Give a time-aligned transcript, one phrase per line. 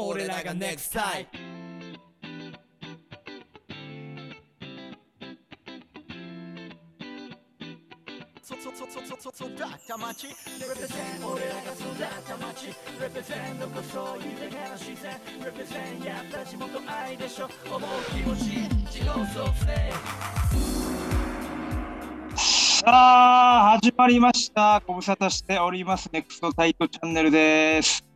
[0.00, 1.38] 俺らが NEXT タイプ
[8.40, 9.58] そそそそそそ育っ
[9.88, 12.68] た街 Represent 俺らが育った街
[13.00, 17.80] Represent どこそう豊かな自然 Represent やっぱ地元愛でしょ思う
[18.12, 18.42] 気持ち
[18.86, 20.28] 自己創生
[22.36, 24.80] さあ、始まりました。
[24.86, 26.08] ご無沙汰しております。
[26.12, 28.07] ネクストタイトチャンネルです。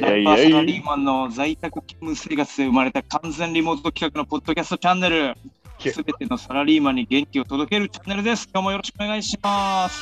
[0.00, 5.36] ーサラリーマンの在宅勤務生活で生まれた完全リモート企画のポッドキャストチャンネル。
[5.80, 8.48] すべてのサラリーマンに元気を届けるチャンネルです。
[8.52, 10.00] 今日もよろしくお願いします。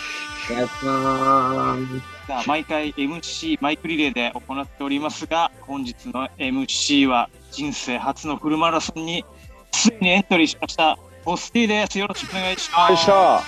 [0.53, 2.27] お願いします。
[2.27, 9.25] さあ毎回 MC マイクリレーで行っておりますが、本日の MC は人生初のフルマラソンに
[9.73, 10.99] ついにエントリーしました。
[11.25, 11.99] ポスティです。
[11.99, 12.91] よろしくお願いします。
[12.91, 13.41] よいしょ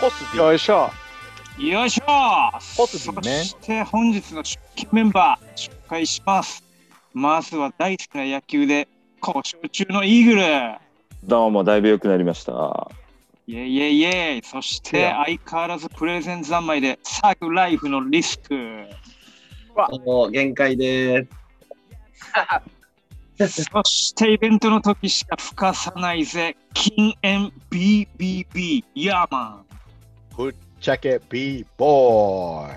[0.00, 1.07] ポスよいしょ
[1.58, 6.62] よいしょそして本日の出勤メンバー紹介します。
[7.12, 8.86] まずは大好きな野球で
[9.20, 10.42] 故障中のイーグル。
[11.24, 12.88] どうもだいぶ良くなりました
[13.48, 14.42] イェイイェイイェイ。
[14.44, 18.54] そして相変わらずプレゼン三昧でサークライフのリスク。
[20.06, 21.26] もう限界で
[23.36, 23.64] す。
[23.72, 26.56] そしてイベントの時しか吹かさないぜ。
[26.72, 28.84] 禁煙 BBB。
[28.94, 29.64] ヤーマ
[30.36, 30.67] ン。
[30.80, 32.70] チェケ it, B-Boy!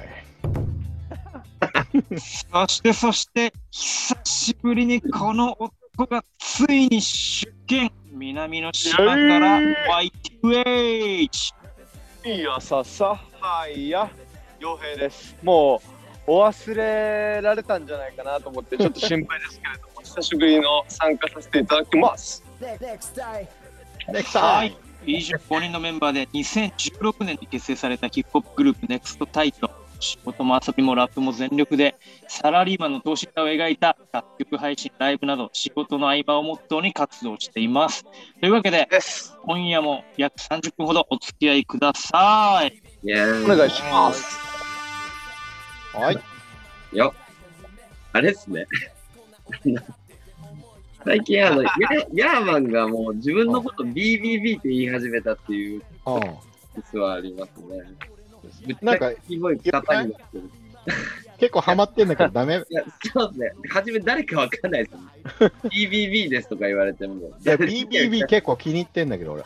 [2.51, 9.59] そしてそして久しぶりにこの男がついに出現南の島から
[10.41, 11.53] Y2H!
[12.25, 14.09] いやささはいや
[14.59, 15.81] 傭兵ですも
[16.27, 23.47] うお忘れられたんじゃないかなと思ってちょっと心配ですけれども久しぶりの参加させていただきます NEXT
[24.07, 24.90] TIME!
[25.05, 29.69] 25人のメンバーで2016年に結成されたヒップホップグループ NEXT タイト
[30.01, 31.95] 仕事も遊びもラップも全力で
[32.27, 38.03] サラリーマンの投資家を描いた楽曲配信ライブなど仕事の合間をモットーに活動しています。
[38.39, 38.89] というわけで
[39.45, 42.81] 今夜も約30分ほどお付き合いください。
[43.45, 44.39] お願いします。
[45.93, 46.19] はい。
[46.97, 47.13] よ。
[48.13, 48.65] あれっすね。
[51.05, 51.69] 最近あの、ヤ
[52.13, 55.83] ヤーマンがもう自分のこと BBB って言い始めたっていうう
[56.75, 58.75] 実はありますね。
[58.81, 60.39] なんかすごい方になってる。
[60.41, 60.51] ん。
[61.39, 62.55] 結構ハマってんだけどダメ。
[62.55, 63.51] いいや、そうですね。
[63.69, 65.53] 初め誰かわかんないですよね。
[65.69, 67.15] BBB ですとか言われても。
[67.15, 69.43] いや、BBB 結構気に入ってんだけど俺。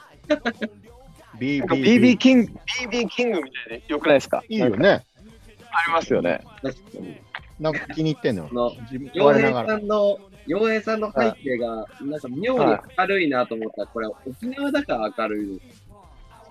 [1.40, 2.52] BB BBB キング
[2.90, 4.44] BB キングみたいでよくないですか？
[4.48, 4.90] いいよね。
[4.90, 7.18] ありますよね確かに。
[7.60, 8.50] なんか気に入ってんのよ。
[8.54, 9.68] の自分洋平我ながら。
[9.68, 15.84] さんの、洋平さんの背景が、なんか妙に明るいなと思ったら、これ沖縄だから明るいです。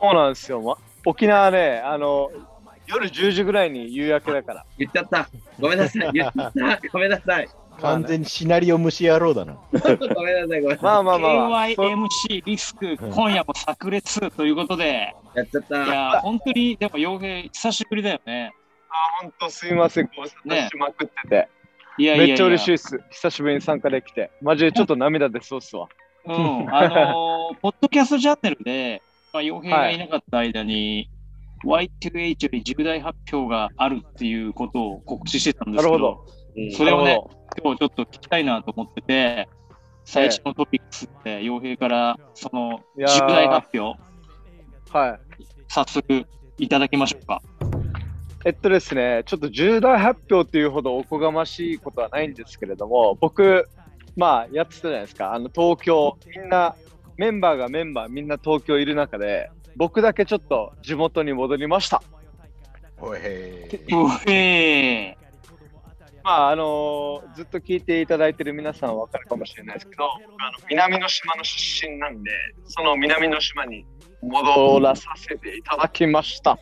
[0.00, 2.30] そうなんですよ、ま、沖縄ねあの
[2.86, 5.28] 夜10時ぐらいに夕焼けだから言っちゃった。
[5.58, 6.10] ごめんなさい。
[6.12, 6.88] 言っちゃった。
[6.92, 7.48] ごめんなさい。
[7.80, 9.58] 完全にシナリオ虫野郎だな。
[9.72, 10.60] ごめんなさい。
[10.60, 10.78] ごめんなさい。
[10.82, 11.28] まあまあま
[11.62, 15.76] あ、KYMC リスク、今夜も炸裂ということで、やっちゃっいた。
[15.78, 18.52] や、本当に、でも、洋平、久しぶりだよね。
[19.22, 21.48] 本当すいませんご無沙汰しまくってて、
[21.98, 22.32] いやいやいや。
[22.32, 23.00] めっちゃ嬉しいです。
[23.10, 24.30] 久しぶりに参加できて。
[24.42, 25.88] マジでちょっと涙出そうっすわ。
[26.26, 31.08] うん、あのー ポッドキャストチャンネルで、まあ、洋平がいなかった間に、
[31.64, 36.26] Y2H より重大発表があるっていうことを告知してたんですけど、なるほど。
[36.56, 36.72] うん。
[36.72, 37.20] それをね
[37.62, 39.48] 今日ちょっと聞きたいなと思ってて、
[40.04, 43.98] 最初のトピックスで洋平からその重大発表、
[44.92, 45.20] どはい。
[45.68, 46.26] 早速
[46.58, 47.42] いただきましょうか。
[48.46, 53.66] えっとですね、ちょっと重大発表っていうほどおこがましいことはないんですけれども、僕、
[54.16, 56.76] まあ、やってたじゃないですか、あの東京、みんな、
[57.16, 62.02] メンバーがメンバー、みんな東京いる中で、僕だけちょっと地元に戻りました。
[62.98, 65.16] おいへうへ
[66.22, 72.30] まあ、あのーずっと聞いていただいてる皆さんはわかるかもしれないですけど、僕あの南の島の出身なんで、
[72.66, 73.86] その南の島に
[74.22, 76.58] 戻らさせていただきました。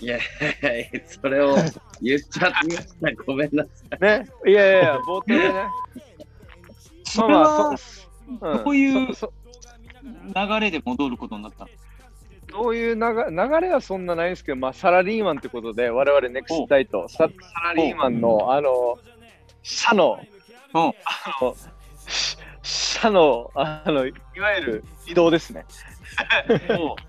[0.00, 0.20] いやい
[0.62, 1.56] やいやそれを
[2.00, 3.22] 言っちゃってました。
[3.24, 4.02] ごめんなさい。
[4.02, 5.68] ね、いやいやいや、冒頭でね。
[7.04, 7.76] それは
[8.28, 9.14] うんどういう流
[10.60, 11.64] れで戻ることになった？
[11.64, 11.70] の
[12.64, 17.28] どういう流流れはそんなないんですけど、まあ、サラリーマンってことで、我々ネクストタイト、ササ
[17.64, 18.98] ラリーマンの、あの、
[19.62, 20.18] 社の、
[22.62, 25.64] 社の、あの、いわゆる移動ですね。
[26.54, 26.60] っ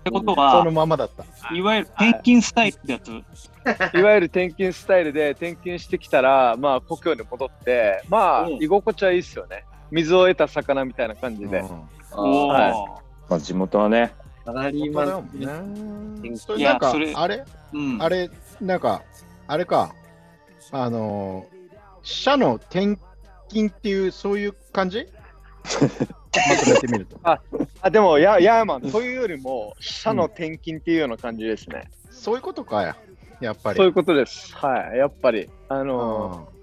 [0.02, 1.24] てことそはの、ままだった。
[1.54, 3.10] いわゆる転勤スタイルってやつ。
[3.98, 8.54] いわゆる転勤スタイルで転勤してきたら、まあ、故郷に戻って、まあ、うん。
[8.62, 9.64] 居心地はいいっすよね。
[9.90, 11.60] 水を得た魚みたいな感じで。
[11.60, 13.00] はい。
[13.30, 14.14] まあ、地元はね、
[14.44, 16.36] サラリーマンそうだよね。
[16.36, 17.44] そいやれなんかあれ？
[17.72, 18.02] うん。
[18.02, 19.02] あれなんか
[19.46, 19.94] あれか。
[20.70, 21.62] あのー
[22.04, 22.98] 社の転
[23.48, 25.06] 勤っていう、そういう感じ？
[26.48, 27.18] まとめてみると。
[27.82, 31.90] あ、でも、やヤーマン、というよりも、社の転勤っていうような感じですね。
[32.10, 32.96] そういうことかや、
[33.40, 33.76] やっぱり。
[33.76, 34.54] そういうことです。
[34.56, 35.50] はい、やっぱり。
[35.68, 36.62] あのー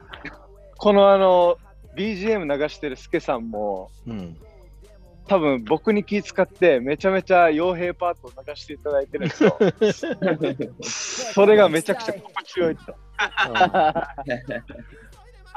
[0.80, 1.58] このあの、
[1.98, 4.38] BGM 流してるスケさんも、うん。
[5.28, 9.58] 多分僕に気遣って、めちゃめちゃ傭兵パートを流していただいてるんですよ。
[11.34, 12.96] それがめちゃくちゃ心地よいと。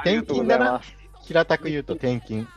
[0.00, 0.80] 転勤だな。
[1.22, 2.48] 平たく言うと転勤。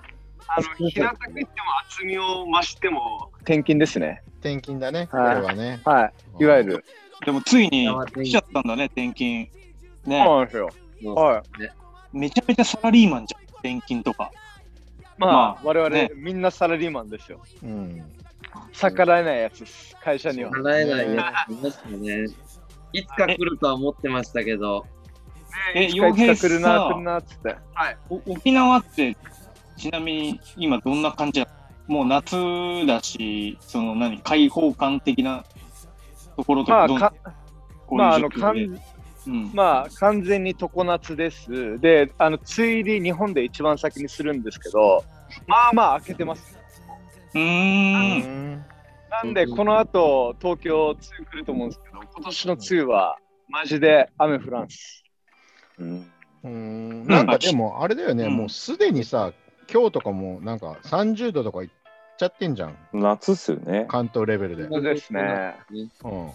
[0.48, 4.24] あの、平たく言っても厚みを増しても、転勤ですね。
[4.40, 5.82] 転勤だね、こはいれはね。
[5.86, 6.44] はい。
[6.44, 6.86] いわゆる。
[7.26, 9.48] でもついに来ちゃったんだね、転勤。
[10.04, 10.70] そうね、なんですよ。
[11.16, 11.44] は
[12.14, 12.18] い。
[12.18, 14.32] めちゃめちゃサラリーマンじゃん、転勤とか。
[15.18, 17.42] まあ、まあ我々、ねみんなサラリーマンですよ。
[17.64, 18.04] うん。
[18.74, 19.96] 逆らえないやつです。
[20.02, 20.52] 会社には。
[20.52, 22.26] 払えないやついましたね。
[22.94, 24.86] いつか来るとは思ってましたけど、
[25.74, 27.56] えいつかいつか来るな、さ来るなっつって。
[27.74, 27.98] はい。
[28.10, 29.18] お沖縄って、
[29.78, 31.52] ちなみに今どんな感じなの？
[31.88, 32.36] もう夏
[32.88, 35.44] だし、その何、開放感的な
[36.36, 37.14] ところとまあ、か
[37.92, 38.82] まあ、あの、いう状況で完
[39.28, 41.80] うんまあ、完全に常夏です。
[41.80, 45.04] で、あの、梅雨入り日本で一番先にするんですけど、
[45.48, 46.56] まあまあ開けてます。
[47.34, 47.42] うー。
[47.42, 48.66] うんん。
[49.10, 53.18] なんで、この後、東京、梅雨来ると思うんですけど、今年の梅雨は、
[53.50, 55.04] マジで雨降らんす。
[55.80, 56.12] うん
[56.44, 59.34] うんなんかでも、あれだよね、うんもうすでにさ、
[59.72, 61.70] 今日とかもなんか30度とかいっ
[62.18, 63.86] ちゃってんじゃん、夏っすよね。
[63.90, 64.68] 関東レベルで。
[64.68, 65.56] そうですね。
[66.04, 66.32] うん、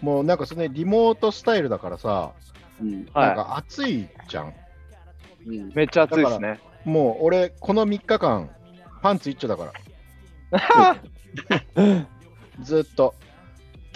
[0.00, 2.32] もうなんかそれ、リモートスタイルだからさ、
[2.80, 3.04] うん。
[3.06, 4.54] なんはか暑いじゃん。
[5.46, 5.72] うんい。
[5.74, 6.60] めっちゃ暑いですね。
[6.84, 8.50] もう俺、この3日間、
[9.02, 9.72] パンツ一丁だか
[10.52, 10.96] ら。
[12.62, 13.14] ずっと。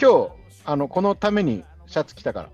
[0.01, 0.31] 今日、
[0.65, 2.51] あの、このためにシャツ着たから。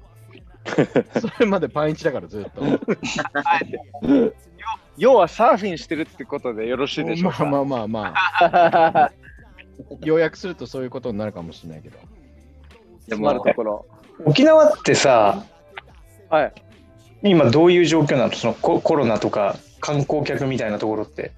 [1.21, 2.63] それまでパンイチだから、ずっと。
[4.97, 7.45] 要はサーフィンしてるってことでよろしいでしょうか？
[7.45, 9.13] まあまあまあまあ、
[10.03, 11.99] 要約するとそういうことになるかもしれないけど。
[13.01, 13.87] 詰まるところ。
[14.25, 15.45] 沖縄ってさ、
[16.31, 16.53] はい。
[17.23, 18.33] 今どういう状況なの？
[18.33, 21.33] そのココロナとか観光客みたいなところって。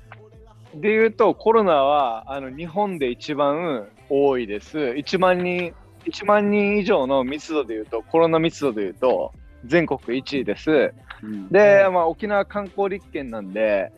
[0.75, 4.79] で言うと、コロナはあの日本で一番多いです。
[4.79, 5.73] 1万人、
[6.05, 9.33] 1万人以上の密度で言うと、コロナ密度で言うと、
[9.67, 10.95] 全国1位です。
[11.23, 13.93] うんで、まあ、沖縄観光立県なんで、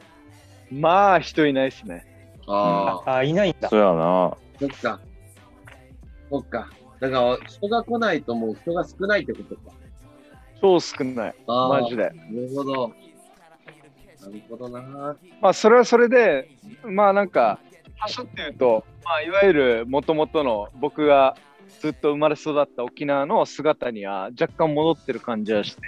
[0.71, 2.07] まあ、人いないですね。
[2.47, 3.77] ああ、あ、いないんだそ。
[3.77, 4.37] うやな。
[4.59, 5.01] そっか。
[6.31, 6.69] そっか。
[7.01, 9.61] だから、人が来ないともう人が少ないってことか。
[10.61, 11.35] 超少ない。
[11.47, 12.05] ああ、マジで。
[12.05, 12.89] なるほど。
[12.89, 12.95] な
[14.29, 15.17] るほどな。
[15.41, 16.49] まあ、それはそれで、
[16.85, 17.61] まあ、なんか、
[18.01, 21.37] 場所っていうと、まあ、いわゆるもともとの僕が
[21.81, 25.83] ずっと生まれ育った沖縄の姿には若干戻ってる感じはして、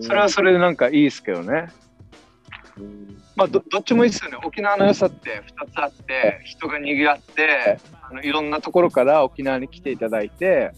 [0.00, 1.68] それはそれでなんかいいですけどね。
[2.78, 4.38] うんまあど、どっちもいいですよね。
[4.44, 10.72] 沖縄の良さって2つあって、人が賑わって、あのいろんなところから沖縄に来ていただいて、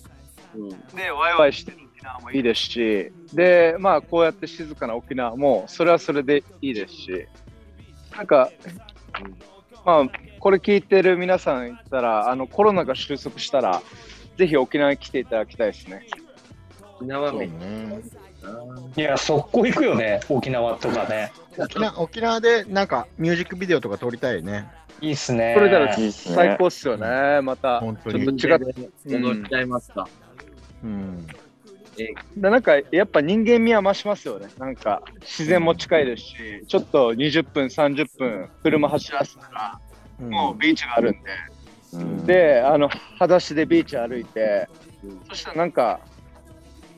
[0.54, 7.26] うんで、ワイワイしてる沖縄もいいですし、で、まあ、こうやって静かな沖縄も、それはそれでいいですし、
[8.16, 8.50] なんか、
[9.84, 10.04] まあ、
[10.38, 13.82] これ聞いてる皆さんいたら、あのコロナが収束したら、
[14.36, 16.06] ぜひ沖縄に来ていただきたいですね。
[17.00, 17.32] 沖縄。
[17.32, 21.32] いや、速攻行くよね、沖縄とかね。
[21.58, 24.68] 沖縄沖縄でなんかミュージックビデオとか撮りたいね。
[25.00, 25.54] いいっすね。
[25.56, 27.80] それならいいっすね最高っすよね、また。
[27.80, 28.36] 本当に。
[28.36, 28.72] ちょっと違
[29.16, 30.08] っ戻っちゃいますか。
[30.84, 31.26] うん。
[31.96, 34.48] でなんかやっぱ人間味は増しますよね。
[34.58, 39.80] なんか自然も近いですし、ちょっと20分、30分車走らせたら、
[40.18, 41.18] もうビーチがあるんで、
[41.92, 44.68] うんで、あの、裸足でビーチ歩いて
[45.04, 46.00] うん、そしたらなんか、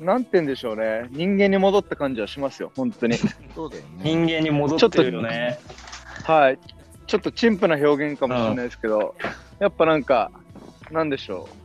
[0.01, 3.17] なんて言うんでしょうね、人間に戻った感じはしますよ、本当に。
[3.55, 3.89] そうだよね。
[4.03, 5.59] 人間に戻ってるよね。
[6.25, 6.59] はい。
[7.07, 9.15] ちょっと陳腐な表現かもしれないですけど、
[9.59, 10.31] やっぱなんか、
[10.91, 11.64] なんでしょう。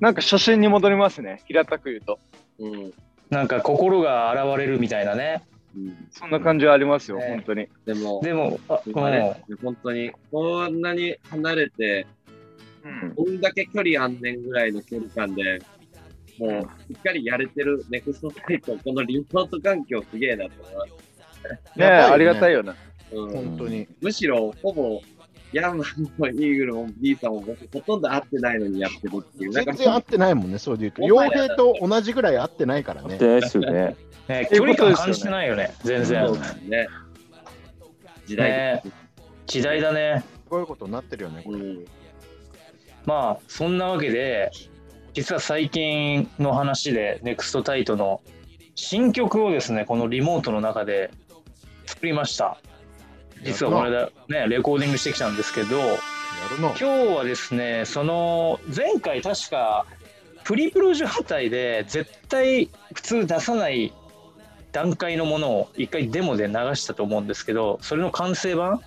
[0.00, 2.18] なんか初心に戻りますね、平たく言うと。
[2.58, 2.92] うん。
[3.30, 5.42] なんか心が現れるみたいなね。
[5.76, 6.06] うん。
[6.10, 7.68] そんな感じはありますよ、ね本当に。
[7.84, 12.06] でも、でも、ああれ、本当に、こんなに離れて、
[12.84, 13.14] うん。
[13.14, 15.60] こんだけ距離あんねんぐらいの距離感で、
[16.38, 21.78] もう、しっかりやれてるネクストサイト、このリモート環境すげえなと思います。
[21.78, 22.72] ねえ、ありがたいよね。
[23.12, 23.86] うん、本当に。
[24.00, 25.00] むしろ、ほぼ、
[25.54, 29.52] ヤーマンもイーグルも B さんも僕、ほとんど会ってないのにやってるっていう。
[29.52, 31.02] 全然合ってないもんね、そうで言うと。
[31.02, 33.18] 傭兵と同じぐらい合ってないからね。
[33.18, 33.96] でですよね。
[34.28, 36.38] ね、そういうことですよね距離感感じてないよね、全然そう。
[36.38, 36.88] ですね。
[38.26, 38.92] 時代です。
[39.46, 40.24] 時代だね。
[40.48, 41.42] こういうことになってるよね。
[41.44, 41.84] これうん。
[43.04, 44.50] まあ、そんなわけで、
[45.12, 48.22] 実は最近の話で、ネクストタイトの
[48.74, 51.10] 新曲をですね、このリモートの中で
[51.86, 52.58] 作りました。
[53.44, 55.78] 実はこれでね、レコーディングしてきたんですけど、
[56.58, 59.86] 今日はですね、その前回確か
[60.44, 63.92] プリプロ状態で絶対普通出さない
[64.72, 68.80] 段階のものを一回デモで流したと思うんですけど、それの完成版？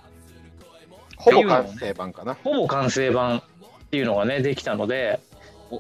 [1.18, 2.36] ほぼ完成版かな。
[2.44, 3.44] ほぼ完成版っ
[3.90, 5.20] ていうのがねできたので、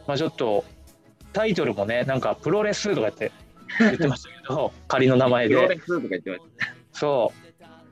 [0.07, 0.65] まあ、ちょっと
[1.33, 3.31] タイトルもねなんかプロレスとか言って
[3.79, 5.55] 言ってましたけど 仮の名前で。
[5.55, 6.41] プロレスとか言ってまし
[6.93, 7.46] そう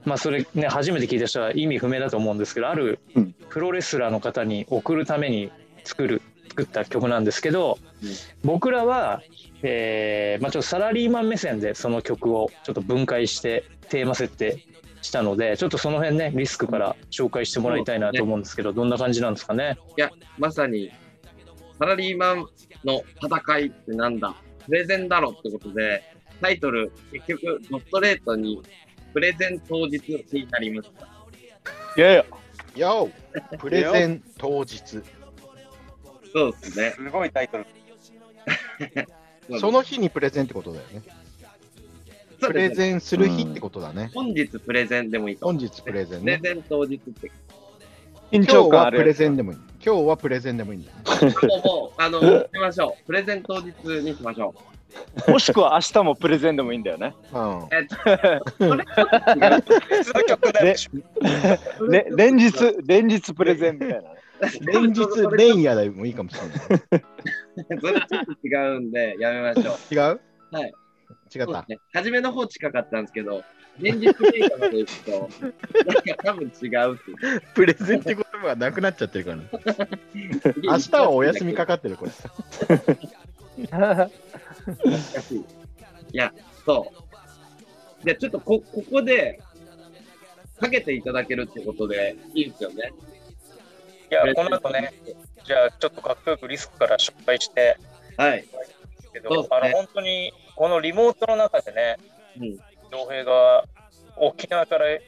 [0.06, 3.36] まあそれね初めて聞いた人は意味不明だと思うんですけどあるうん。
[3.50, 5.52] プロレスラーの方に送るために
[5.84, 8.10] 作る作った曲なんですけど、うん。
[8.44, 9.22] 僕らは、
[9.62, 14.64] えーまあ、ちょっとサラリーマン目線でその曲をちょっと分解してテーマ設定
[15.02, 19.78] したのでちょっとその辺ねリスクから紹介してもらいたいなと思うんですけど、どんな感じなんですかね？
[19.78, 19.82] た。
[19.82, 20.92] いや、まさに、
[21.78, 22.46] サラリーマン
[22.84, 24.36] の戦いってなんだ？
[24.66, 26.02] プレゼンだろってことで、
[26.42, 28.62] タイトル、結局、ドストレートに、
[29.16, 29.98] プレゼン当日
[30.34, 31.08] になりました。
[31.96, 32.26] いやいや、
[32.76, 34.78] よープレゼン当日。
[36.34, 36.92] そうですね。
[36.98, 37.66] すごいタイトル。
[39.58, 41.02] その日にプレゼンってことだよね。
[42.42, 44.12] プレゼンする日ってことだね。
[44.14, 46.38] 本日プレゼンでもいいかも本日プレゼンね。
[46.40, 47.32] プレゼン当日って。
[48.32, 49.58] 緊今日張感プレゼンでもいい。
[49.82, 51.36] 今日はプレゼンでもいいんだよね。
[51.48, 53.06] もう、もう、あの、しましょう。
[53.06, 53.70] プレゼン当日
[54.02, 54.54] にしましょ
[55.28, 57.14] もしくは明日もプレゼンでもいいんだよね。
[57.34, 57.68] うんう。。
[57.72, 57.96] えっと、
[60.04, 60.14] そ
[61.88, 62.54] れ連日、
[62.86, 64.08] 連日プレゼンみたいなね。
[64.62, 65.02] 連日
[65.38, 67.80] 連夜でもいいかもしれない。
[67.80, 69.76] それちょっと違うんで、やめましょう。
[69.94, 70.22] 違う？
[70.52, 70.74] はい。
[71.36, 71.66] 違った？
[71.68, 71.78] ね。
[71.94, 73.44] 初めの方近かったんですけど、
[73.80, 77.42] 現実データまで行くと、なんか多分違うっていう。
[77.54, 79.44] プレゼンって言葉がなくなっちゃってるからね。
[80.64, 82.12] 明日はお休みかかってる、これ。
[83.72, 84.10] 難
[85.22, 85.38] しい。
[85.40, 85.44] い
[86.18, 86.34] や、
[86.66, 86.92] そ
[88.02, 88.06] う。
[88.06, 89.40] で、ちょっとこ、ここで、
[90.60, 92.92] かけていただけるってことでいいですよね。
[94.10, 94.94] いやこの後ね
[95.46, 97.78] じゃあちょっとかっこよくリスクから紹介して
[98.18, 98.46] はい。
[99.12, 101.98] けど、ねあの本当にこのリモートの中でね、
[102.40, 102.58] うん
[102.92, 103.66] 洋平が
[104.16, 105.02] 沖縄からギ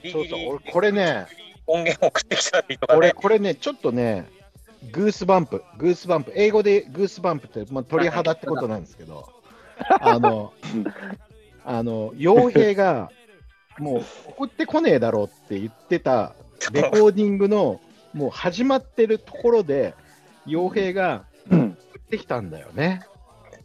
[0.00, 1.26] ギリそうそう、俺これね、
[1.66, 4.28] 音源を送ってきたりとか俺ね、これね、ちょっとね、
[4.92, 9.28] グースバンプ、グースバンプ、英語でグースバンプって、まあ、鳥肌ってことなんですけど、
[10.00, 10.52] あの、
[11.64, 13.10] あの、傭兵が、
[13.78, 16.34] もう送ってこねえだろうって言ってた
[16.72, 17.80] レコーディングの、
[18.14, 19.94] もう始まってるところで、
[20.46, 23.02] 傭兵がうん送ってきたんだよね。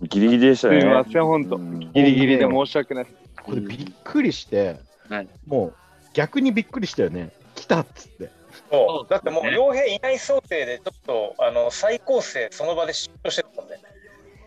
[0.02, 0.82] ギリギリでしたね。
[0.82, 1.56] すみません、本当。
[1.58, 3.08] うんギリギリで申し訳ない。
[3.44, 4.78] これびっくりして、
[5.10, 5.74] はいもう
[6.14, 7.32] 逆にびっくりしたよね。
[7.56, 8.30] 来たっつって。
[8.70, 13.78] そうだってもうね洋平いない想定でちょっとあの再構成その場で出張してたもんね。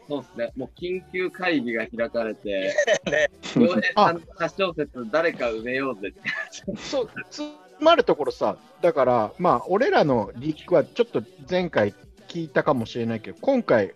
[0.06, 0.52] そうですね。
[0.56, 2.75] もう緊急会議が開かれて、
[3.11, 6.76] ね洋平さんの歌小説誰か埋めようぜって。
[6.76, 7.40] そう、つ
[7.80, 11.94] まるところさ、だから、まあ、俺らのリリックはちょっと前回
[12.28, 13.94] 聞いたかもしれないけど、今回、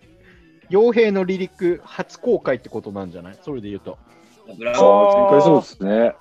[0.71, 3.37] 傭兵のリリック初公開ってことなんじゃない？
[3.43, 3.99] それで言うと。
[4.47, 6.15] ああ、前回そうですね。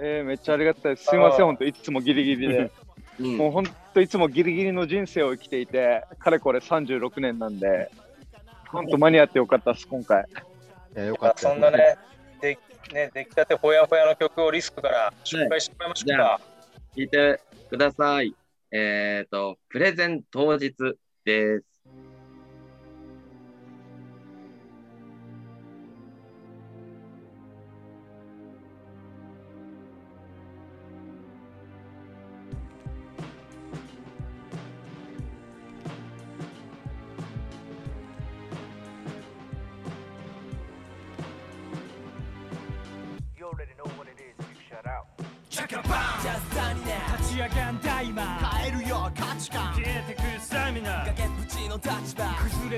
[0.00, 1.04] えー、めっちゃありがたいです。
[1.04, 2.72] すみません、本当いつもギリギリで。
[3.20, 3.32] ー。
[3.32, 7.90] うんもう本当いつもギリギリの人生を生きていて、かれこれ36年なんで、
[8.68, 10.24] 本当間に合ってよかったです、今回。
[10.96, 11.96] いやよかったよそんなね
[12.40, 12.58] で
[12.92, 16.22] ね出来たてほやほやの曲をリスクから紹介してもらいましょうか。
[16.22, 16.40] は
[16.96, 18.34] 聞いてください。
[18.70, 20.74] えっ、と、プレゼン当日
[21.24, 21.64] です。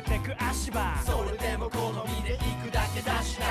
[0.01, 0.97] れてく足場。
[1.05, 1.79] それでも好
[2.09, 3.39] みで行くだけだし。
[3.39, 3.47] な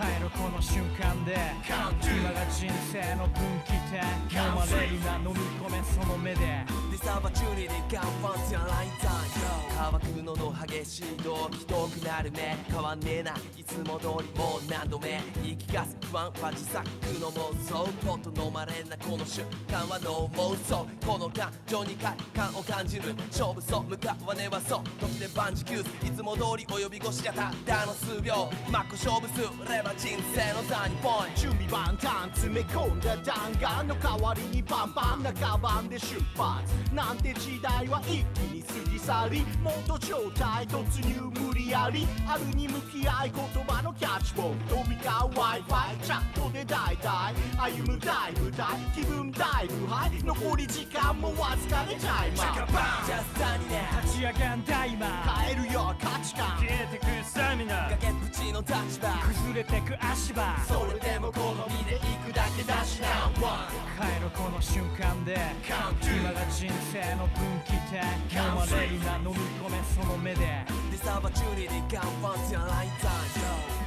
[0.00, 1.36] 変えろこの瞬間で。
[1.64, 4.02] 今が人生の分岐点。
[4.42, 6.64] 飲まれるな飲み込めその目で
[7.02, 16.86] ディサバチュニティガンファンツやラインタイム乾くのの激しい動機遠くなる目変わんねえないつも通りもう何度目言い聞かす不安は自作
[17.20, 53.06] の妄想ポッと飲まれんなこの瞬間はの妄想この感情に快感を感じる勝負そう向かわねはそう時で万事休すいつも通りお呼び越しがたったの数秒真っ向勝負すれば人生の座にポイント準備万端詰め込んだ弾丸の代わりにパンパンなカバンで出発なんて時代は一気に過ぎ去り元状態突入無理やりあるに向き合い言葉のキャッチボール飛び交う Wi-Fi チャットで大体歩む大舞台気分だいぶハイ残り時間もわずかでタイマー。
[53.06, 55.06] ジャスタにね立ち上がんだ今
[55.42, 56.46] 変えるよ価値観。
[56.62, 57.90] 消えてくスタミナ。
[57.90, 59.10] 崖っぷちの立場。
[59.18, 60.56] 崩れてく足場。
[60.62, 63.26] それでも好みで行くだけだしな。
[63.42, 63.66] One
[63.98, 65.34] 帰るこの瞬間で。
[65.66, 68.02] 今が人生の分岐点。
[68.32, 73.82] 飲まれるな飲み込めその目で This opportunity come once in a lifetime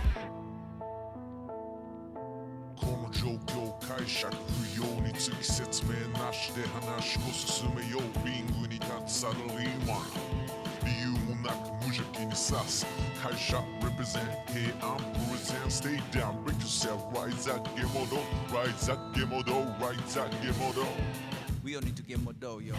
[2.75, 10.01] この状況解釈不要につき説明なしで話を進めようリングに立つサラリーマン
[10.85, 12.85] 理由もなく無邪気に刺す
[13.21, 14.97] 会社 represent here I'm
[15.29, 18.17] present stay down break yourself rise up ゲモド
[18.55, 20.83] rise up ゲモド rise up ゲモド
[21.63, 22.75] We all need to get more dough yo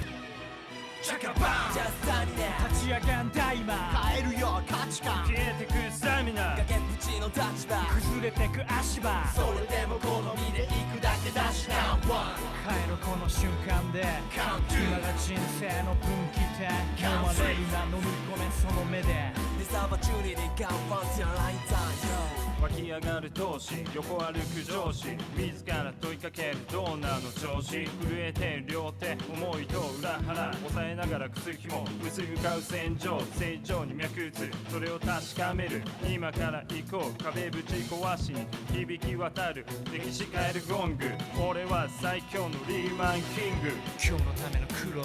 [1.03, 1.75] チャカバン。
[1.75, 6.57] ジャスタにね立ち上がんだ今変えるよ価値観消えてくスタミナ。
[6.57, 9.25] 崖っぷちの立場崩れてく足場。
[9.35, 11.99] それでも好みで行くだけだしな。
[12.09, 12.35] One
[12.67, 14.03] 帰るこの瞬間で。
[14.33, 16.71] 今が人生の分岐点。
[17.07, 19.33] 飲まれるな飲み込めその目で。
[19.59, 35.83] This opportunity come once in a lifetime yo 湧き上がる闘志横歩く上司自ら問いかけるドーナーの調子震えて両手思いと裏腹抑えながら靴ひも薄くかう戦場正常に脈打つそれを確かめる。
[36.09, 41.05] 今から行こう壁ぶち壊しに響き渡る歴史変えるゴング。
[41.49, 43.71] 俺は最強のリーマンキング。
[44.03, 45.03] 今日のための苦労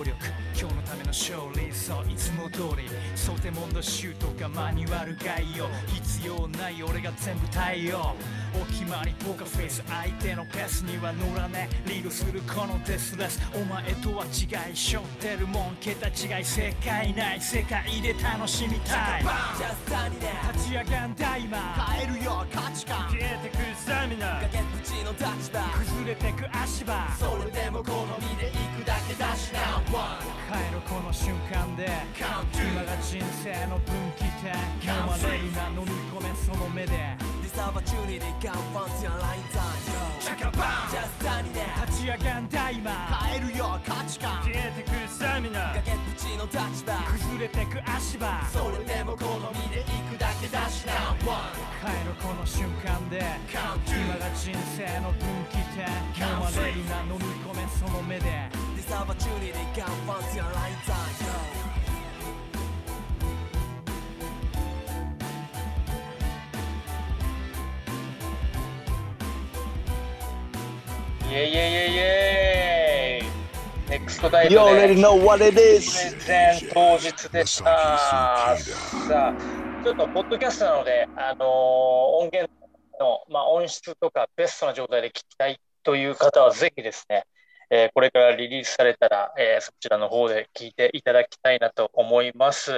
[0.00, 0.16] 努力
[0.58, 8.14] 今日のための勝利そういつも通り想定問答シュートがマニュアル概要必要ない俺が全部対応
[8.54, 11.68] お決まりポーカーフェイス相手のペースには乗らね。
[11.86, 13.40] リードするこのデスレス。
[13.54, 17.40] お前とは違いしょってるもん桁違い正解ない。
[17.40, 19.22] 世界で楽しみたい。
[19.22, 21.58] ジャスタにね立ち上がんだ今
[21.92, 24.40] 変えるよ価値観消えてくスタミナ。
[24.40, 24.79] 崖っぷち
[25.10, 25.60] の立場。
[25.82, 27.08] 崩れてく足場。
[27.18, 29.82] それでも好みで行くだけだしな。
[29.90, 31.90] One 帰るこの瞬間で。
[32.14, 32.30] 今
[32.84, 34.54] が人生の分岐点。
[34.86, 37.16] 飲まれるな飲み込めその目で。
[37.42, 38.30] This opportunity a ン
[40.90, 42.90] ジャスタにね立ち上がんだ今。
[43.26, 45.72] 変えるよ価値観消えてくスタミナ。
[45.74, 46.94] 崖っぷちの立場。
[47.10, 48.46] 崩れてく足場。
[48.52, 50.92] それでも好みで行くだけだしな
[51.28, 51.52] One
[51.84, 53.60] 帰るこの瞬間で今
[54.18, 55.84] が人生の分岐点
[56.26, 58.24] 飲まれるな飲み込めその目で
[58.74, 61.28] This opportunity come once in a lifetime yo
[71.28, 73.30] イェイイェイイェイイェイ
[73.90, 76.16] ネクストダイブ You で already know what it プ is!
[76.72, 78.56] 当日でした。
[78.56, 81.48] さあ、ちょっとポッドキャストなので、あのー
[82.22, 82.52] 音源
[83.00, 87.24] の、まあ、音質とかベストな状態で聞きたいという方は、ぜひですね、
[87.70, 92.72] えーこれからリリースされたら、えーそちらの方で聞いていただきたいなと思います。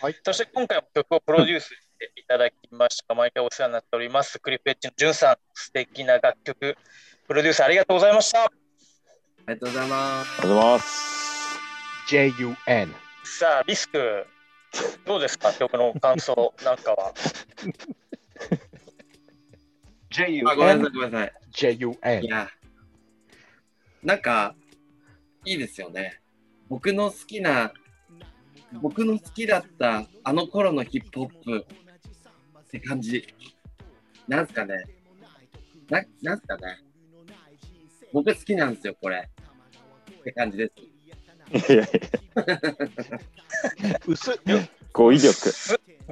[0.00, 6.76] はいそして今回も曲をプロデュースしていただきました、毎回お世話になっております、クリプエッジのジュンさん、素敵な楽曲、
[7.26, 8.44] プロデュースありがとうございました。
[8.44, 8.50] あ
[9.48, 10.42] りがとうございます。
[10.42, 11.58] ありがとうございます。
[12.10, 12.94] JUN。
[13.24, 14.26] さあ、リスク、
[15.06, 17.12] どうですか、曲の感想なんかは。
[20.50, 21.28] あ、ごめんなさい、ごめんなさい。
[21.28, 22.26] い JUN。
[22.26, 22.48] や、
[24.02, 24.54] なんか、
[25.44, 26.20] いいですよね。
[26.68, 27.72] 僕の好きな、
[28.80, 31.66] 僕の好きだったあの頃のヒップホップ
[32.60, 33.26] って感じ。
[34.28, 34.84] なんすかね。
[35.90, 36.78] な、なんすかね。
[38.12, 39.28] 僕好きなんですよ、これ。
[40.20, 40.91] って感じです。
[41.50, 41.86] いやいや
[44.06, 44.36] 薄っ。
[44.92, 45.52] 語彙力。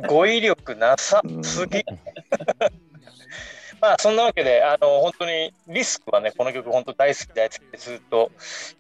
[0.09, 1.85] 語彙力なさすぎ。
[3.81, 8.31] まあそんなわけで、あの本当にリスクはね、この曲本当大好き大好きってずっと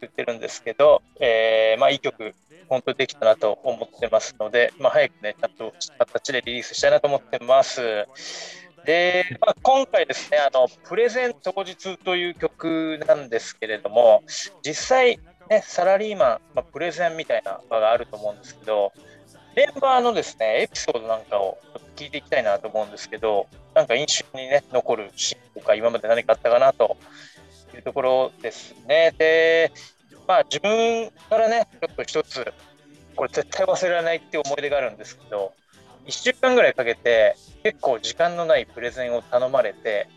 [0.00, 2.34] 言ってるんですけど、えーまあいい曲、
[2.68, 8.06] 本当にできたなと思ってますので、まあ早くね、ちゃんとした形でリリースしたいなと思ってます。
[8.84, 14.22] で、まあ、今回ですね、あのプレゼン当日という曲なんですけれども、
[14.62, 15.18] 実際、
[15.50, 18.92] ね、サラリーマン、まあ、プレゼンみたいな場があると思うんですけど、
[19.56, 21.58] メンバーのですね、エピソードなんかを
[21.96, 26.96] 聞いていきたいなと思うんですけど、なんか印象にね、残るシーンとか、今まで何かあったかなと
[27.74, 29.12] いうところですね。
[29.18, 29.72] で、
[30.26, 32.52] まあ自分からね、ちょっと一つ
[33.16, 35.52] これ絶対忘れられないっていう思い出があるんですけど、
[36.06, 40.08] 1週間ぐらいかけて、結構時間のないプレゼンを頼まれて、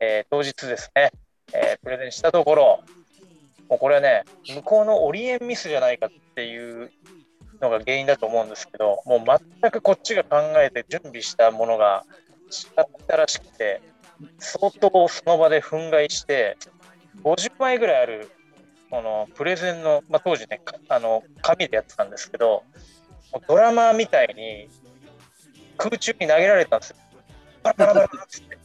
[0.00, 1.12] えー当日ですね、
[1.52, 2.80] えープレゼンしたところ、
[3.72, 6.90] もうこれはね、向こうのオリエンミスじゃないかっていう
[7.58, 9.20] のが原因だと思うんですけど、もう
[9.60, 12.04] 全くこっちが考えて準備したものが
[12.50, 13.80] 違ったらしくて、
[14.38, 16.58] 相当その場で憤慨して、
[17.24, 18.30] 50枚ぐらいある
[18.90, 22.64] このプレゼンの、まあ、当時ね、あの紙でやってたんですけど、
[23.32, 24.68] もうドラマみたいに
[25.78, 26.96] 空中に投げられたんですよ。
[27.62, 28.61] バラバラバラって。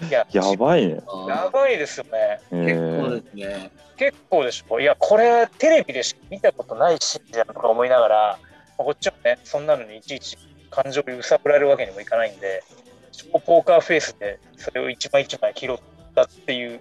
[0.00, 1.00] いや、やばいね。
[1.28, 2.40] やばいですよね。
[2.52, 3.70] え結構ーですね。
[3.96, 4.80] 結構でしょ。
[4.80, 8.38] いや、これテレビでしか見たことないシーンじゃんとか思いながら、
[8.78, 10.38] まあこっちもね、そんなのにいちいち
[10.70, 12.62] 感情を揺さぶられるわけにもいかないんで、
[13.10, 15.78] 超ポーカーフェイスでそれを一枚一枚拾っ
[16.14, 16.78] たっていう、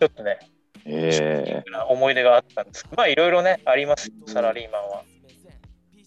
[0.00, 0.38] ちょっとね、
[0.86, 5.02] えな思い出があったんですけど、まあいろいろね、ありますよ、サラリーマンは。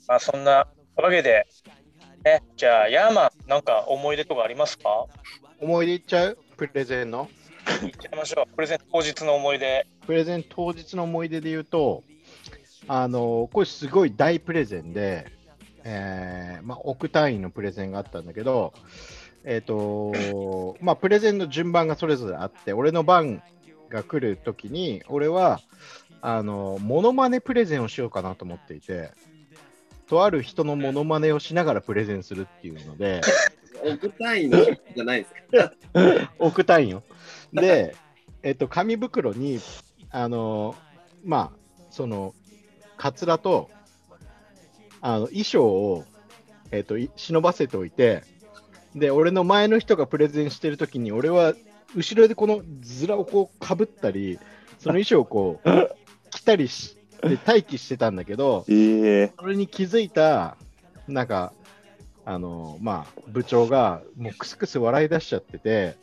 [0.08, 1.46] まあそんなわけで、
[2.26, 5.06] ね、じゃあ、ヤーマン、なんか思い出とかありますか？
[5.62, 6.38] 思い出いっちゃう？
[6.58, 7.30] プレゼンの？
[7.82, 8.56] 言っちゃいましょう。
[8.56, 9.86] プレゼン当日の思い出。
[10.08, 12.04] プレゼン当日の思い出で言うと、
[12.88, 15.28] あのこれすごい大プレゼンで、
[15.84, 18.74] えーまあ、億単位のプレゼンがあったんだけど、
[19.44, 23.42] えっ、と、まあ、プレゼンの順番がそれぞれあって、俺の番
[23.90, 25.62] が来るときに、俺は、
[26.22, 29.12] あの、モノマネプレゼンをしようかなと思っていて、
[30.08, 33.22] とある人のモノマネをしながらプレゼンするっていうので、
[33.94, 36.32] 億単位のじゃないですか。
[36.40, 37.04] 億単位よ。
[37.54, 37.96] で、
[38.44, 39.60] えっと、紙袋に、
[40.10, 40.76] あの、
[41.24, 42.34] まあ、その、
[42.98, 43.70] カツラと、
[45.02, 46.06] あの、衣装を、
[46.72, 48.24] えっと、い忍ばせておいて、
[48.96, 51.54] で、俺の前の人がプレゼンしてるときに、俺は、
[51.96, 54.40] 後ろでこのズラをこうかぶったり、
[54.80, 55.70] その衣装をこう、
[56.32, 60.58] 着たりして待機してたんだけど、ええそれに気づいた、
[61.08, 61.54] なんか、
[62.28, 65.96] あの、まあ、部長が、もうクスクス笑い出しちゃってて、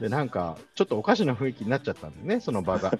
[0.00, 2.98] で、なんか、ちょっとおかしな雰囲気になっちゃったんだよね、その場が。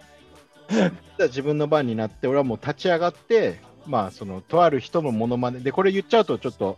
[1.19, 6.77] 自分の番になって、俺はもう立ち上がって、まあ、その、とある人のモノマネで、これ言っちゃうとちょっと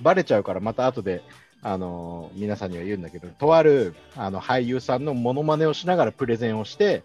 [0.00, 1.22] バレちゃうから、また後で、
[1.62, 7.04] あの皆さんには言うんだけど、とあるあの俳優さんのモノマネをしながらプレゼンをして、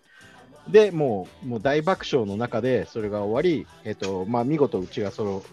[0.69, 5.43] でもうもう大爆笑の中でそれが終わり、えっとまあ、見事うちがその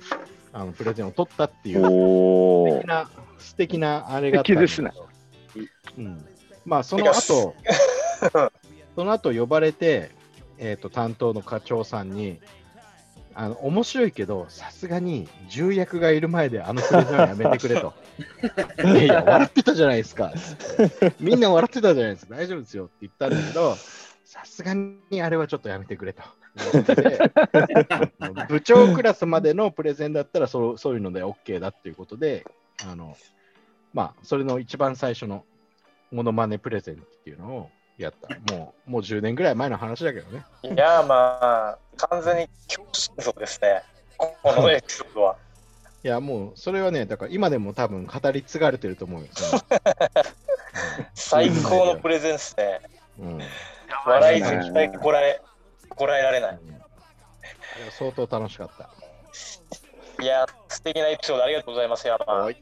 [0.53, 4.53] あのプレゼンを取ったっていう素敵な素敵なあれがあった
[6.01, 6.25] ん
[6.65, 7.55] まあその後
[8.95, 10.11] その後呼ばれて、
[10.59, 12.41] えっと担当の課長さんに
[13.35, 17.95] あの面白いけどさすがに重役がいる前であのプレゼンはやめてくれと。
[18.85, 20.33] いやいや笑ってたじゃないですか。
[21.19, 22.37] みんな笑ってたじゃないですか。
[22.37, 23.75] 大丈夫ですよって言ったんだけど
[24.25, 26.23] さすがにあれはちょっとやめてくれと。
[28.49, 32.45] 部長クラスまでのプレゼンだったらそうそういうので OK だっていうことで、
[32.87, 33.17] あの
[33.93, 35.45] まあ、それの一番最初の
[36.11, 38.55] モノマネプレゼンっていうのをやった。
[38.55, 40.45] もうもう10年ぐらい前の話だけどね。
[40.63, 43.83] いや、まあ、完全に強心臓ですね。
[44.17, 45.37] このエピソードは。
[46.05, 49.29] いや、もうそれはね、だから今でも多分語り継がれてると思うよ。
[51.15, 52.81] 最高のプレゼンですね。
[53.19, 53.41] うん、
[54.07, 55.41] 笑いこらえ、
[55.95, 56.51] こらえられない。
[56.51, 58.91] あれは相当楽しかった。
[60.23, 62.55] いや、素敵なエピソードありがとうございます、ヤーマン。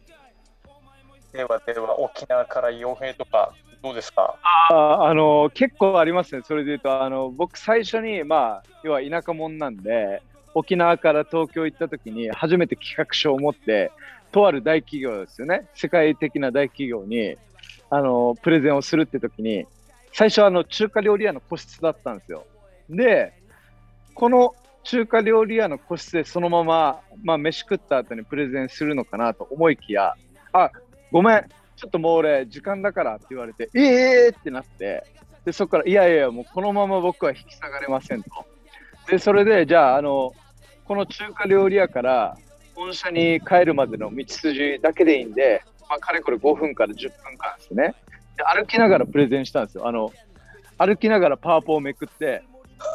[1.33, 4.37] ではでは、沖縄から傭兵とか、どうですか？
[4.71, 10.23] ああの結構ありますね、それで言うと、あの僕、最初に、まあ、要は田舎者なんで、
[10.55, 13.91] 沖縄から東京行った時に、初めて企画書を持って、
[14.33, 17.37] とある大企業ですよね、世界的な大企業に
[17.89, 19.67] あのプレゼンをするって時に、
[20.13, 22.45] 最初はあの中華料理屋の個室だったんですよ。
[22.91, 23.33] で、
[24.15, 30.15] この中華料理屋の個室でそのまま、まあ、飯食った後にプレゼンするのかなと思いきや、
[30.53, 30.71] あ
[31.13, 31.45] ごめん、
[31.77, 35.05] ちょっともう俺、時間だからって言われて、ええーってなって、
[35.45, 38.31] でそこから、いやいや、もうこのまま僕は引き下がれませんと。
[39.09, 40.33] で、それで、じゃあ、あの、
[40.85, 42.37] この中華料理屋から
[42.75, 47.95] 本社に帰るまでの道筋だけでいいんで、まあ、かれこれ5分から10分間ですね。
[48.37, 49.87] で歩きながらプレゼンしたんですよ。
[49.87, 50.13] あの
[50.79, 52.43] 歩きながらパワポをめくって、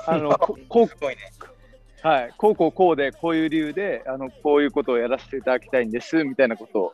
[0.08, 2.08] あのここう。
[2.08, 6.94] はい、こうこうこうで、こういう理由で、あのこういうことをやらせていただきたいんですみたいなことを、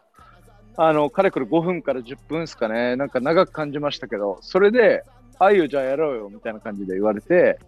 [0.77, 5.03] あのかれこれ5分から10分ですかね、なんか長く感じましたけど、それで、
[5.37, 7.59] ああいうじゃあやろうよみたいな感じで言われて、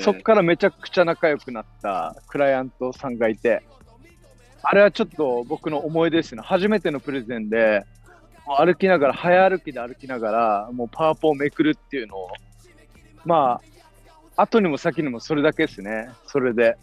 [0.00, 3.64] そっからめちゃくちゃ仲良くなったクライアントさんがいて、
[4.62, 6.42] あれはちょっと僕の思い出ですね。
[6.44, 7.84] 初めてのプレゼンで、
[8.46, 12.28] 歩きながら、早歩きで歩きながら、もうパワポをめくるっていうのを、
[13.24, 13.81] まあ、
[14.36, 16.10] 後にも先にもそれだけですね。
[16.26, 16.76] それで。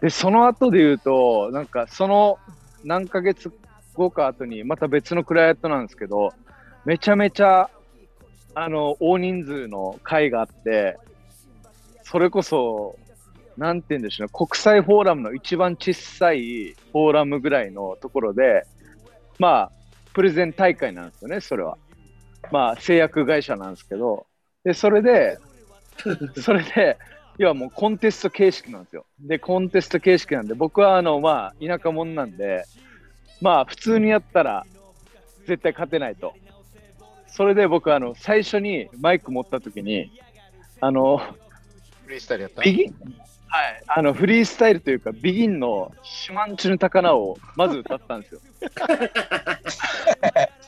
[0.00, 2.38] で、その後で言うと、なんかその
[2.84, 3.52] 何ヶ月
[3.94, 6.32] 後か後に、また別のクライアントなんですけど、
[6.84, 7.70] めちゃめちゃ、
[8.54, 10.98] あの、大人数の会があって、
[12.02, 12.96] それこそ、
[13.56, 18.66] なんて言うんでしょう、国際フォーラムの一番小さいフォーラムぐらいのところで、
[19.38, 19.72] まあ、
[20.14, 21.78] プレゼン大会なんですよね、それは。
[22.50, 24.26] まあ、製薬会社なんですけど、
[24.64, 25.38] で、それで、
[26.40, 26.98] それで、
[27.38, 29.06] 要はもうコンテスト形式なんですよ。
[29.20, 32.64] で、コンテスト形式なんで、僕はあの、まあ、田舎者なんで、
[33.40, 34.66] まあ、普通にやったら
[35.46, 36.34] 絶対勝てないと。
[37.26, 40.12] それで僕、あの、最初にマイク持った時に、
[40.80, 41.18] あの、
[42.04, 42.62] フリースタイルやった？
[42.62, 42.94] ビギン、
[43.48, 48.40] はい、あの、フリースタイルというか、ビギンのシマンチュの高菜をまず歌ったんですよ。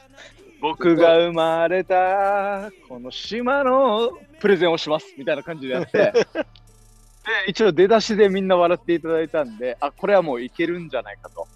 [0.65, 6.45] 僕が生まれたこの島のプレゼンをしますみたいな感じでやって、 で
[7.49, 11.47] 一応出だしでみんな笑っていただいたんで、あ、これはもういけるんじゃないかと。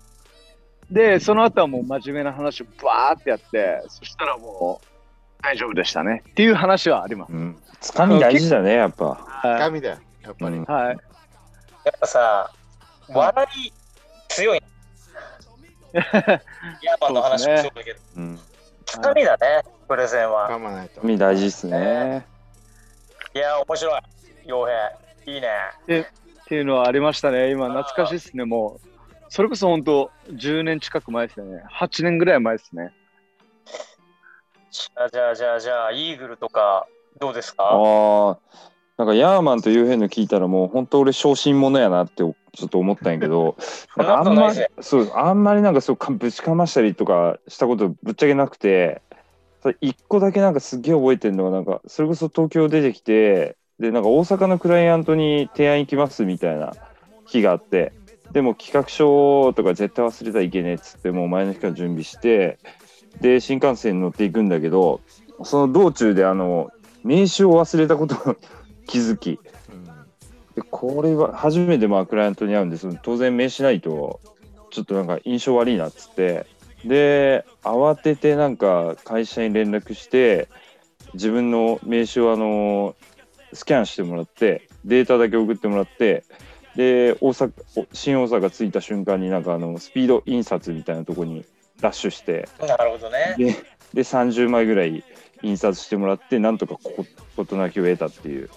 [0.90, 7.32] で、その後はもう真面目な話をバーってやって、そしたらもう大丈夫でしたねっていう話はあります。
[7.32, 7.56] うん。
[7.80, 9.06] つかみ大事だね、やっぱ。
[9.06, 10.56] はい神だよ、やっぱり。
[10.56, 10.86] うんはい。
[10.88, 12.52] やっぱさ、
[13.08, 13.72] 笑い
[14.28, 14.62] 強い。
[15.94, 16.40] ヤー
[17.00, 18.38] マンの話もそうだけど、うん。
[18.88, 20.48] つかみだね、プレゼンは。
[20.48, 21.02] 噛まないと。
[21.02, 22.26] み大事っすね。
[23.34, 24.00] いや、面白い。
[24.46, 24.66] 傭
[25.26, 25.48] 兵、いいね。
[25.84, 27.50] っていうのはありましたね。
[27.50, 28.46] 今懐かしいですね。
[28.46, 28.88] もう、
[29.28, 31.62] それこそ本当10年近く前ですよね。
[31.70, 32.94] 8年ぐらい前ですね。
[34.70, 36.86] じゃあ、じゃあ、じゃあ、じゃあ、イーグルとか、
[37.20, 37.64] どうですか？
[37.64, 38.38] ああ。
[38.98, 42.34] なんかヤーマンとユーヘンの聞いたらもう本当俺小心者やなってちょ
[42.66, 43.54] っと思ったんやけど
[43.94, 49.00] そんなことないぜそうあんまりなんかそうかぶちかましたりとかしたことぶっちゃけなくて
[49.80, 56.74] 一個だけなんかすっげえ覚えてるのがなんかそれこそ東京出てきてでなんか大阪のクライアントに提案行きますみたいな
[57.24, 57.92] 日があって
[58.32, 62.58] でも企画書とか絶対忘れたらいけねえっつってもう前の日から準備して
[63.20, 65.00] で新幹線に乗っていくんだけど
[65.44, 66.70] その道中であの
[67.04, 68.36] 名刺を忘れたことを
[68.88, 69.38] 気づき。
[69.70, 69.84] うん。
[70.56, 74.20] でこれは初めてまあクライアントに会うんです当然名刺ないと
[74.70, 76.46] ちょっとなんか印象悪いなっつって。
[76.84, 80.48] で慌ててなんか会社に連絡して
[81.14, 82.94] 自分の名刺をあの
[83.52, 86.24] スキャンしてもらってデータだけ送ってもらって
[86.76, 91.44] で大阪お新大阪着いた瞬間になんかあのスピード印刷みたいなとこに
[91.80, 92.48] ダッシュして。
[92.60, 93.34] なるほどね。
[93.36, 93.56] で
[93.94, 95.02] で30枚ぐらい
[95.42, 98.50] 印刷してもらってなんとかこ事なきを得たっていう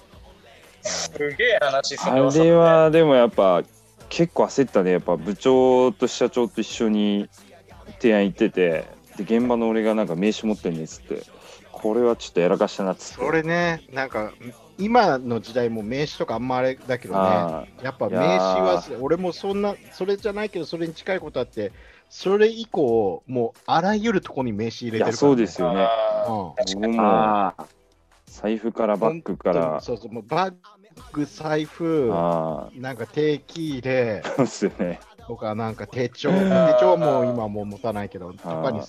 [0.82, 3.63] すげえ話すあれはでもやっぱ
[4.10, 4.91] 結構焦ったね。
[4.91, 7.30] やっぱ部長と社長と一緒に
[8.00, 9.02] 提案行ってて。
[9.17, 11.24] で現場の俺がなんか名刺持ってんねっつって。
[11.72, 13.26] これはちょっとやらかしたなっつって。
[13.26, 14.34] それね、なんか、
[14.78, 18.62] 今の時代も名刺とかあんまあれだけどね、あやっぱ名刺ー。
[18.62, 21.72] は、俺もそんな、それじゃないけど、それに近いことあって、
[22.10, 25.10] それ以降、もうあらゆるとこに名刺入れてるから、ね。
[25.10, 25.88] いやそうですよね。
[26.28, 26.54] うん。
[26.56, 27.81] 確かに。
[28.32, 29.82] 財布からバッグから。
[29.82, 30.54] そうそう、もうバッ
[31.12, 35.00] グ、財布、あなんか定期入れあそうですよね。
[35.28, 36.38] とか、なんか手帳、手
[36.80, 38.82] 帳も今もう持たないけど、とかに、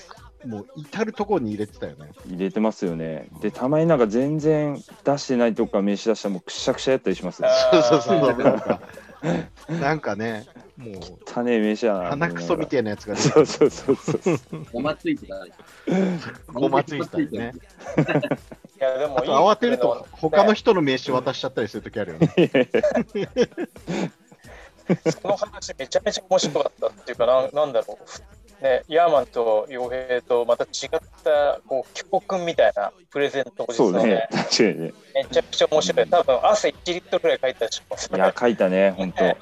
[0.49, 2.13] もう至るところに入れてたよね。
[2.27, 3.29] 入れてますよね。
[3.41, 8.81] でたまになんか全然出してないとこから名刺出したらもうくしゃくしゃやったりしますよそうそうそう、なんか、
[9.69, 10.95] なんかね、もう、
[11.27, 14.21] 汚ねえ名刺やな鼻くそみたいなやつがそうそうそうそう
[14.73, 15.47] ごまついてたら。
[16.53, 17.53] ごまついてたりね。
[18.83, 22.35] いや、でも慌てると、他の人の名刺渡しちゃったりするときあるよね。
[25.09, 27.97] その話めちゃめちゃ面白かったっていうかなんなんだろ
[28.61, 30.91] う、ね、ヤーマンと傭兵とまた違っ
[31.23, 33.99] たこう教訓みたいなプレゼントを実そうね。
[33.99, 34.29] はね
[34.75, 34.93] ね。
[35.15, 36.09] めちゃくちゃ面白い。
[36.09, 39.37] 多分汗1リットルぐらいかいたでしょいや書いたね本当。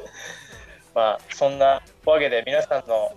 [0.94, 3.12] まあそんなわけで皆さんの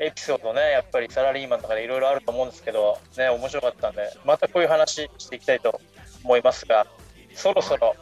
[0.00, 5.80] エピソードねやっぱりサラリーマンとかでいろいろあると思うんですけどね面白かったんでまたこういう話していきたいと
[6.24, 6.86] 思いますが
[7.34, 7.94] そろそろ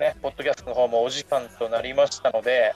[0.00, 2.74] ねポッドキャストの方もお時間となりましたので、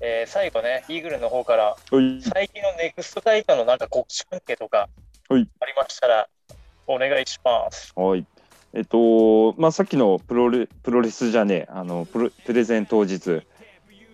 [0.00, 4.88] えー最後ねイーグルの方からはい最近のネクストタイトのなんか告知関係とか
[5.28, 6.28] あはいりましたら
[6.86, 7.92] お願いします。
[7.94, 8.26] はい。
[8.74, 13.42] えっと、まあ、さっきのプロレプロレスじゃねえ、あのプロプレゼン当日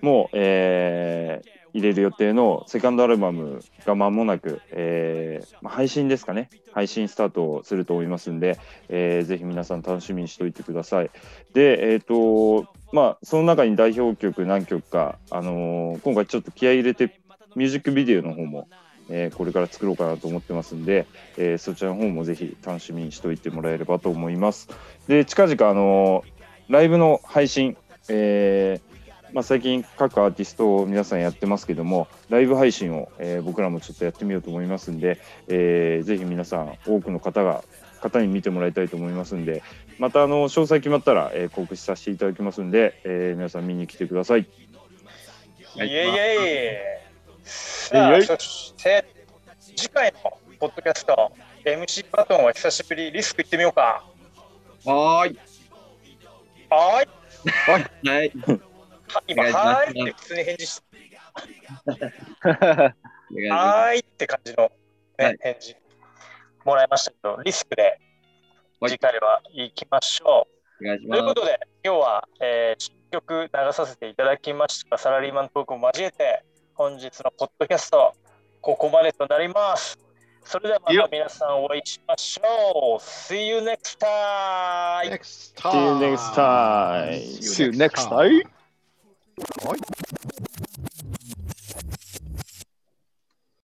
[0.00, 11.10] も、えー入れる予定のセカンドアルバムが間もなく、えー、配信ですかね、配信スタートすると思いますんで、えーぜひ皆さん楽しみにしておいてください。
[11.54, 17.20] で、えっと、まあ、その中に代表曲何曲か、あのー今回ちょっと気合い入れて、
[17.56, 18.68] ミュージックビデオの方も、
[19.10, 24.68] えーこれから作ろうかなと思ってますんで、えーそちらの方もぜひ楽しみにしておいてもらえればと思います。
[25.06, 27.76] で、近々、あのーライブの配信、
[28.08, 28.87] えー
[29.32, 37.62] まあ、最近各アーティストを皆さんやってますけどもライブ配信を、えー僕らもちょっとやってみようと思いますんで、えーぜひ皆さん多くの方が
[38.00, 39.62] 方に見てもらいたいと思いますんで
[39.98, 44.46] またあの詳細決まったら、えー告知させていただきますんで、えー皆さん見に来てください。
[45.76, 46.80] イエイエ
[47.44, 49.04] イさあ、そして
[49.76, 51.32] 次回のポッドキャスト
[51.64, 54.04] MC バトンは久しぶりリスク行ってみようか。
[54.84, 55.38] はーい。
[56.70, 58.08] はーい。
[58.08, 58.32] はい。
[59.26, 60.86] 今、はーいって普通に返事して、
[63.50, 64.70] はーいって感じの、
[65.18, 65.76] ねはい返事
[66.64, 67.98] もらいましたけど、リスクで
[68.86, 70.58] 次回は行きましょう。
[70.78, 71.44] ということ。
[71.44, 76.44] で、今日は、えー、新曲流させていただきましたサラリーマントークを交えて、
[76.74, 78.12] 本日のポッドキャスト、
[78.60, 79.98] ここまでとなります。
[80.44, 83.02] それではまた皆さんお会いしましょう。
[83.02, 85.10] See you next time!
[85.10, 87.12] Next See you next time.
[87.40, 88.57] See you next time.
[89.38, 89.78] boy